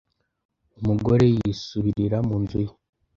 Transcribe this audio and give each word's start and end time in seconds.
Umugore 0.79 1.25
yisubirira 1.35 2.17
mu 2.27 2.35
nzu 2.41 2.59
ye. 2.65 2.71